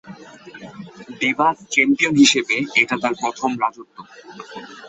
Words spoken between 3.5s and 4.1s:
রাজত্ব।